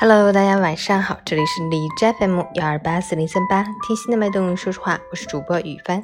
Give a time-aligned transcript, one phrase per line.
[0.00, 6.00] Hello，大家晚上好，这里是李斋 FM 幺二八四零三八，听心的脉动，说实话，我是主播雨帆。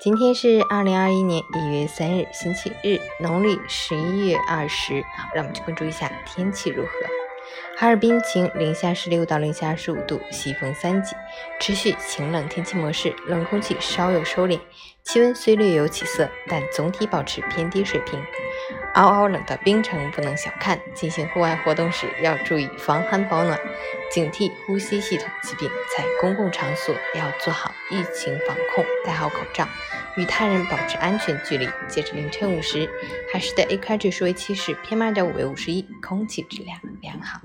[0.00, 5.02] 今天是二零二一年一月三日，星期日，农历十一月二十。
[5.16, 6.90] 好，让我们去关注一下天气如何。
[7.76, 11.16] 哈尔滨晴，零下十六到零下二十五度，西风三级，
[11.58, 14.60] 持续晴冷天气模式，冷空气稍有收敛，
[15.02, 18.22] 气温虽略有起色，但总体保持偏低水平。
[18.94, 23.58] 嗷嗷冷的冰城不能小看，进行户外活动时要注意防寒保暖，
[24.10, 25.70] 警惕呼吸系统疾病。
[25.96, 29.66] 在公共场所要做好疫情防控，戴好口罩，
[30.16, 31.66] 与他人保持安全距离。
[31.88, 32.86] 截至凌晨五时，
[33.32, 37.40] 海市的 AQI 指数为七十，PM 二点五为五十一，空气质量良好。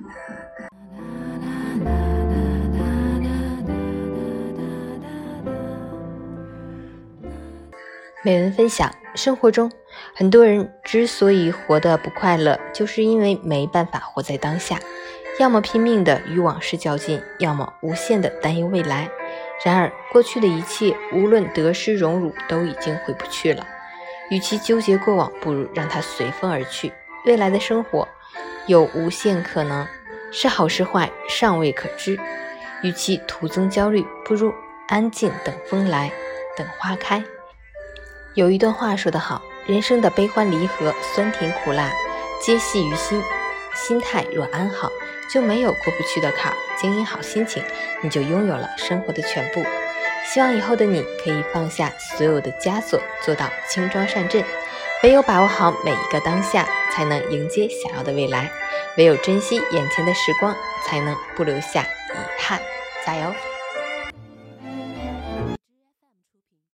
[8.23, 9.71] 美文分享：生活中，
[10.15, 14.79] 很多人之所以活得不快乐，就是因为没办法活在当下，
[15.39, 19.09] 要么拼命的与往事较劲，要么无限的担忧未来。
[19.63, 23.65] 然而，过去的一切，无论得失荣辱，都已经回不去了。
[24.29, 26.91] 与其纠结过往，不如让它随风而去。
[27.25, 28.07] 未来的生活
[28.67, 29.87] 有无限可能，
[30.31, 32.19] 是好是坏尚未可知。
[32.83, 34.53] 与其徒增焦虑，不如
[34.87, 36.11] 安静等风来，
[36.55, 37.23] 等花开。
[38.35, 41.91] 有一段话说得好：人生的悲欢离合、酸甜苦辣，
[42.41, 43.21] 皆系于心。
[43.75, 44.89] 心态若安好，
[45.29, 46.57] 就没有过不去的坎儿。
[46.79, 47.61] 经营好心情，
[48.01, 49.61] 你就拥有了生活的全部。
[50.25, 54.41] 希望以后的你可以放下所有的枷锁，做到轻装上阵。
[55.03, 58.49] 唯有把握好每一个当下，才能迎接想要的未来；
[58.97, 62.57] 唯有珍惜眼前的时光，才能不留下遗憾。
[63.05, 63.56] 加油！